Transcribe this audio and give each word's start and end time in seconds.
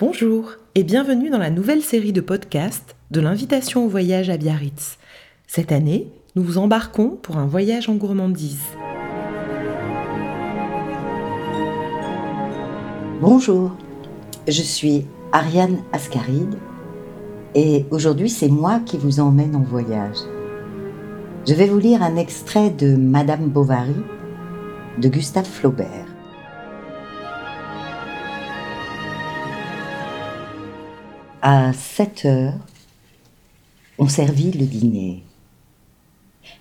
Bonjour 0.00 0.52
et 0.74 0.82
bienvenue 0.82 1.28
dans 1.28 1.36
la 1.36 1.50
nouvelle 1.50 1.82
série 1.82 2.14
de 2.14 2.22
podcasts 2.22 2.96
de 3.10 3.20
l'invitation 3.20 3.84
au 3.84 3.88
voyage 3.90 4.30
à 4.30 4.38
Biarritz. 4.38 4.96
Cette 5.46 5.72
année, 5.72 6.10
nous 6.34 6.42
vous 6.42 6.56
embarquons 6.56 7.18
pour 7.20 7.36
un 7.36 7.44
voyage 7.44 7.90
en 7.90 7.96
gourmandise. 7.96 8.62
Bonjour, 13.20 13.76
je 14.48 14.62
suis 14.62 15.04
Ariane 15.32 15.76
Ascaride 15.92 16.56
et 17.54 17.84
aujourd'hui 17.90 18.30
c'est 18.30 18.48
moi 18.48 18.80
qui 18.86 18.96
vous 18.96 19.20
emmène 19.20 19.54
en 19.54 19.60
voyage. 19.60 20.16
Je 21.46 21.52
vais 21.52 21.66
vous 21.66 21.78
lire 21.78 22.02
un 22.02 22.16
extrait 22.16 22.70
de 22.70 22.96
Madame 22.96 23.50
Bovary 23.50 24.00
de 24.96 25.08
Gustave 25.10 25.44
Flaubert. 25.44 26.09
À 31.42 31.72
7 31.72 32.26
heures, 32.26 32.58
on 33.96 34.08
servit 34.08 34.52
le 34.52 34.66
dîner. 34.66 35.22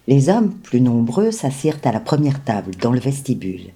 Les 0.08 0.30
hommes, 0.30 0.54
plus 0.54 0.80
nombreux, 0.80 1.32
s'assirent 1.32 1.82
à 1.84 1.92
la 1.92 2.00
première 2.00 2.42
table, 2.46 2.74
dans 2.78 2.94
le 2.94 3.00
vestibule, 3.02 3.74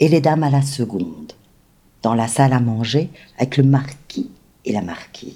et 0.00 0.08
les 0.08 0.22
dames 0.22 0.44
à 0.44 0.48
la 0.48 0.62
seconde, 0.62 1.34
dans 2.00 2.14
la 2.14 2.26
salle 2.26 2.54
à 2.54 2.60
manger, 2.60 3.10
avec 3.36 3.58
le 3.58 3.64
marquis 3.64 4.30
et 4.64 4.72
la 4.72 4.80
marquise. 4.80 5.34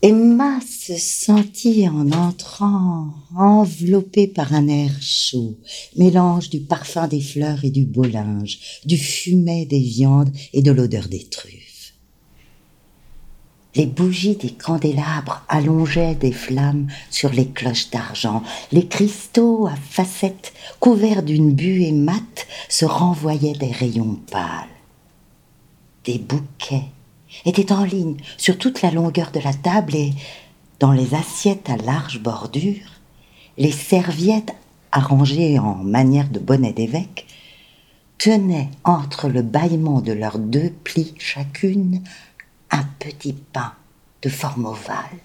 Emma 0.00 0.60
se 0.60 0.96
sentit 0.96 1.88
en 1.88 2.12
entrant 2.12 3.08
enveloppée 3.34 4.28
par 4.28 4.52
un 4.52 4.68
air 4.68 4.92
chaud, 5.00 5.56
mélange 5.96 6.50
du 6.50 6.60
parfum 6.60 7.08
des 7.08 7.22
fleurs 7.22 7.64
et 7.64 7.70
du 7.70 7.84
beau 7.84 8.04
linge, 8.04 8.80
du 8.84 8.96
fumet 8.96 9.66
des 9.66 9.80
viandes 9.80 10.30
et 10.52 10.62
de 10.62 10.70
l'odeur 10.70 11.08
des 11.08 11.24
truffes. 11.24 11.63
Les 13.76 13.86
bougies 13.86 14.36
des 14.36 14.52
candélabres 14.52 15.42
allongeaient 15.48 16.14
des 16.14 16.30
flammes 16.30 16.86
sur 17.10 17.30
les 17.30 17.48
cloches 17.48 17.90
d'argent. 17.90 18.42
Les 18.70 18.86
cristaux 18.86 19.66
à 19.66 19.74
facettes 19.74 20.52
couverts 20.78 21.24
d'une 21.24 21.52
buée 21.52 21.90
mate 21.90 22.46
se 22.68 22.84
renvoyaient 22.84 23.58
des 23.58 23.72
rayons 23.72 24.18
pâles. 24.30 24.68
Des 26.04 26.18
bouquets 26.18 26.84
étaient 27.44 27.72
en 27.72 27.84
ligne 27.84 28.16
sur 28.36 28.58
toute 28.58 28.82
la 28.82 28.92
longueur 28.92 29.32
de 29.32 29.40
la 29.40 29.52
table 29.52 29.96
et, 29.96 30.12
dans 30.78 30.92
les 30.92 31.14
assiettes 31.14 31.68
à 31.68 31.76
large 31.76 32.20
bordure, 32.20 33.00
les 33.58 33.72
serviettes 33.72 34.54
arrangées 34.92 35.58
en 35.58 35.74
manière 35.74 36.28
de 36.28 36.38
bonnet 36.38 36.72
d'évêque 36.72 37.26
tenaient 38.18 38.70
entre 38.84 39.28
le 39.28 39.42
bâillement 39.42 40.00
de 40.00 40.12
leurs 40.12 40.38
deux 40.38 40.72
plis 40.84 41.14
chacune 41.18 42.02
un 42.74 42.84
petit 42.98 43.32
pain 43.32 43.72
de 44.22 44.28
forme 44.28 44.66
ovale. 44.66 45.20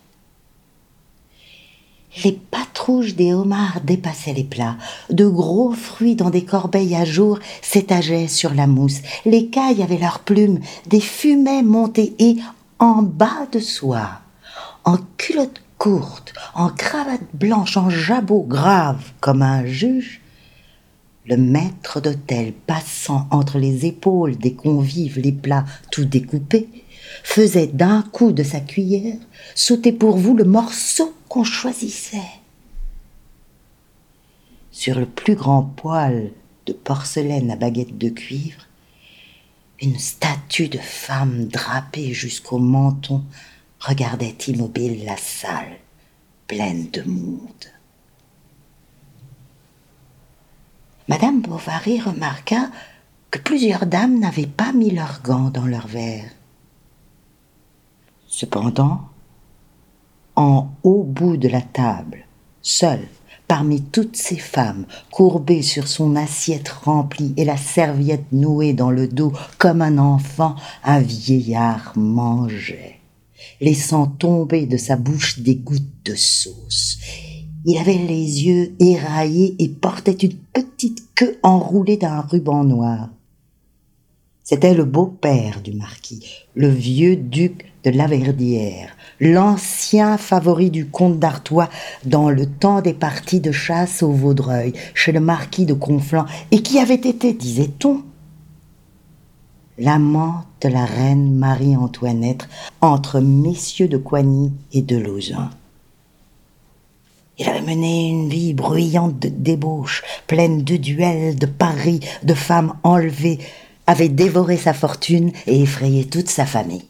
Les 2.24 2.34
patrouches 2.34 3.16
des 3.16 3.34
homards 3.34 3.82
dépassaient 3.84 4.34
les 4.34 4.44
plats. 4.44 4.78
De 5.10 5.28
gros 5.28 5.72
fruits 5.74 6.16
dans 6.16 6.30
des 6.30 6.44
corbeilles 6.44 6.96
à 6.96 7.06
jour 7.06 7.40
s'étageaient 7.62 8.28
sur 8.28 8.54
la 8.54 8.68
mousse. 8.68 9.02
Les 9.26 9.48
cailles 9.48 9.84
avaient 9.84 9.98
leurs 9.98 10.20
plumes, 10.20 10.60
des 10.88 11.00
fumets 11.00 11.64
montés 11.64 12.16
et, 12.20 12.38
en 12.80 13.02
bas 13.04 13.48
de 13.52 13.60
soie, 13.60 14.22
en 14.84 14.98
culotte 15.18 15.62
courte, 15.78 16.34
en 16.56 16.70
cravate 16.70 17.34
blanche, 17.34 17.78
en 17.78 17.90
jabot 17.90 18.44
grave 18.44 19.12
comme 19.22 19.42
un 19.42 19.66
juge, 19.66 20.22
le 21.26 21.38
maître 21.38 22.02
d'hôtel 22.02 22.54
passant 22.54 23.28
entre 23.32 23.60
les 23.60 23.86
épaules 23.86 24.36
des 24.36 24.54
convives 24.54 25.20
les 25.20 25.32
plats 25.32 25.66
tout 25.92 26.06
découpés, 26.06 26.68
faisait 27.24 27.68
d'un 27.68 28.02
coup 28.02 28.32
de 28.32 28.44
sa 28.44 28.60
cuillère 28.60 29.18
sauter 29.56 29.92
pour 29.92 30.18
vous 30.18 30.36
le 30.36 30.44
morceau 30.44 31.14
qu'on 31.28 31.44
choisissait. 31.44 32.40
Sur 34.72 35.00
le 35.00 35.06
plus 35.06 35.36
grand 35.36 35.64
poêle 35.64 36.32
de 36.66 36.74
porcelaine 36.74 37.52
à 37.52 37.56
baguette 37.56 37.98
de 37.98 38.10
cuivre, 38.10 38.68
une 39.82 39.98
statue 39.98 40.68
de 40.68 40.78
femme 40.78 41.46
drapée 41.48 42.14
jusqu'au 42.14 42.60
menton 42.60 43.24
regardait 43.80 44.36
immobile 44.48 45.06
la 45.06 45.18
salle 45.18 45.78
pleine 46.48 46.90
de 46.92 47.04
monde. 47.04 47.66
Madame 51.08 51.42
Bovary 51.42 52.02
remarqua 52.02 52.70
que 53.32 53.40
plusieurs 53.40 53.86
dames 53.86 54.20
n'avaient 54.20 54.48
pas 54.48 54.74
mis 54.74 54.92
leurs 54.92 55.22
gants 55.22 55.50
dans 55.50 55.66
leurs 55.66 55.88
verres. 55.88 56.32
Cependant, 58.32 59.02
en 60.36 60.68
haut 60.84 61.04
bout 61.04 61.36
de 61.36 61.48
la 61.48 61.62
table, 61.62 62.28
seule, 62.62 63.08
parmi 63.48 63.82
toutes 63.82 64.16
ces 64.16 64.38
femmes, 64.38 64.86
courbée 65.10 65.64
sur 65.64 65.88
son 65.88 66.16
assiette 66.16 66.70
remplie 66.70 67.34
et 67.38 67.44
la 67.44 67.58
serviette 67.58 68.32
nouée 68.32 68.74
dans 68.74 68.92
le 68.92 69.08
dos 69.08 69.34
comme 69.58 69.82
un 69.82 69.98
enfant, 69.98 70.56
un 70.84 71.00
vieillard 71.00 71.94
mangeait, 71.96 73.00
laissant 73.62 74.06
tomber 74.06 74.68
de 74.68 74.78
sa 74.78 74.96
bouche 74.96 75.40
des 75.40 75.56
gouttes 75.56 76.06
de 76.06 76.14
sauce. 76.14 77.00
Il 77.66 77.80
avait 77.80 77.98
les 77.98 78.46
yeux 78.46 78.76
éraillés 78.80 79.56
et 79.58 79.70
portait 79.70 80.12
une 80.12 80.38
petite 80.54 81.04
queue 81.16 81.40
enroulée 81.42 81.98
d'un 81.98 82.22
ruban 82.22 82.64
noir. 82.64 83.10
C'était 84.52 84.74
le 84.74 84.84
beau-père 84.84 85.62
du 85.62 85.74
marquis, 85.74 86.48
le 86.56 86.70
vieux 86.70 87.16
duc 87.16 87.72
de 87.84 87.92
Laverdière, 87.92 88.98
l'ancien 89.20 90.18
favori 90.18 90.72
du 90.72 90.88
comte 90.88 91.20
d'Artois 91.20 91.70
dans 92.04 92.32
le 92.32 92.48
temps 92.48 92.82
des 92.82 92.96
parties 92.96 93.42
de 93.42 93.52
chasse 93.52 94.02
au 94.02 94.12
Vaudreuil, 94.12 94.74
chez 94.96 95.12
le 95.12 95.20
marquis 95.20 95.68
de 95.68 95.76
Conflans, 95.76 96.26
et 96.50 96.64
qui 96.64 96.80
avait 96.80 96.96
été, 96.96 97.32
disait-on, 97.34 98.02
l'amant 99.78 100.46
de 100.62 100.70
la 100.70 100.84
reine 100.84 101.36
Marie-Antoinette 101.36 102.50
entre 102.82 103.20
messieurs 103.20 103.88
de 103.88 103.98
Coigny 103.98 104.52
et 104.74 104.82
de 104.82 104.98
Lausanne. 104.98 105.52
Il 107.38 107.48
avait 107.48 107.62
mené 107.62 108.10
une 108.10 108.30
vie 108.30 108.56
bruyante 108.56 109.20
de 109.20 109.30
débauches, 109.30 110.04
pleine 110.26 110.64
de 110.64 110.76
duels, 110.76 111.38
de 111.38 111.46
paris, 111.46 112.00
de 112.24 112.34
femmes 112.34 112.74
enlevées, 112.82 113.38
avait 113.90 114.08
dévoré 114.08 114.56
sa 114.56 114.76
fortune 114.76 115.32
et 115.48 115.64
effrayé 115.64 116.06
toute 116.06 116.30
sa 116.30 116.46
famille. 116.46 116.86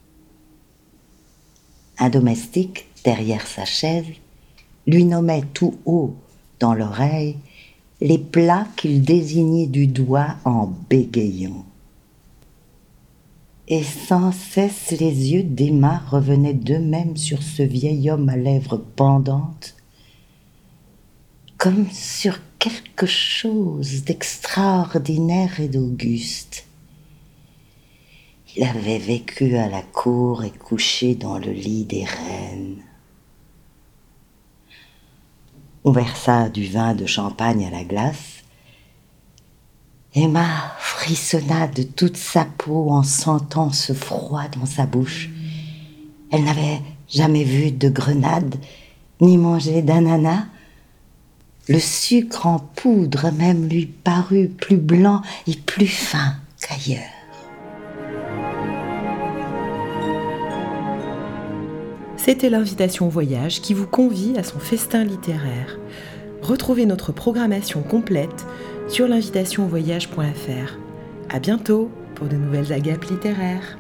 Un 1.98 2.10
domestique, 2.10 2.88
derrière 3.06 3.48
sa 3.48 3.64
chaise, 3.64 4.04
lui 4.86 5.06
nommait 5.06 5.46
tout 5.54 5.80
haut 5.86 6.14
dans 6.60 6.74
l'oreille 6.74 7.38
les 8.02 8.18
plats 8.18 8.68
qu'il 8.76 9.02
désignait 9.02 9.68
du 9.68 9.88
doigt 9.88 10.36
en 10.44 10.74
bégayant. 10.90 11.66
Et 13.70 13.84
sans 13.84 14.34
cesse 14.34 14.92
les 14.92 15.32
yeux 15.32 15.44
d'Emma 15.44 16.04
revenaient 16.10 16.54
d'eux-mêmes 16.54 17.16
sur 17.16 17.42
ce 17.44 17.64
vieil 17.64 18.12
homme 18.12 18.28
à 18.28 18.36
lèvres 18.36 18.84
pendantes, 18.98 19.78
comme 21.58 21.90
sur 21.94 22.40
quelque 22.58 23.06
chose 23.06 24.04
d'extraordinaire 24.04 25.62
et 25.62 25.70
d'auguste. 25.70 26.66
Il 28.56 28.64
avait 28.64 28.98
vécu 28.98 29.58
à 29.58 29.70
la 29.70 29.82
cour 29.82 30.44
et 30.44 30.50
couché 30.52 31.16
dans 31.16 31.38
le 31.38 31.52
lit 31.52 31.86
des 31.86 32.04
reines. 32.04 32.84
On 35.84 35.92
versa 35.92 36.50
du 36.50 36.66
vin 36.66 36.96
de 36.96 37.06
champagne 37.06 37.66
à 37.66 37.70
la 37.70 37.84
glace. 37.84 38.44
Emma 40.16 40.74
frissonna 40.80 41.68
de 41.68 41.84
toute 41.84 42.18
sa 42.18 42.44
peau 42.46 42.90
en 42.90 43.04
sentant 43.04 43.72
ce 43.72 43.94
froid 43.94 44.48
dans 44.48 44.66
sa 44.66 44.88
bouche. 44.88 45.30
Elle 46.32 46.44
n'avait 46.44 46.82
jamais 47.08 47.44
vu 47.44 47.72
de 47.72 47.90
grenade, 47.90 48.56
ni 49.22 49.38
mangé 49.38 49.84
d'ananas. 49.84 50.46
Le 51.68 51.80
sucre 51.80 52.48
en 52.48 52.60
poudre 52.60 53.32
même 53.32 53.68
lui 53.70 53.86
parut 53.86 54.48
plus 54.48 54.78
blanc 54.78 55.22
et 55.46 55.56
plus 55.56 55.88
fin 55.88 56.36
qu'ailleurs. 56.60 57.19
C'était 62.20 62.50
l'invitation 62.50 63.08
voyage 63.08 63.62
qui 63.62 63.74
vous 63.74 63.88
convie 63.88 64.38
à 64.38 64.44
son 64.44 64.60
festin 64.60 65.06
littéraire. 65.06 65.80
Retrouvez 66.42 66.86
notre 66.86 67.14
programmation 67.14 67.82
complète 67.82 68.46
sur 68.90 69.08
l'invitationvoyage.fr. 69.08 70.78
À 71.30 71.40
bientôt 71.40 71.90
pour 72.16 72.28
de 72.28 72.36
nouvelles 72.36 72.74
agapes 72.74 73.06
littéraires. 73.06 73.78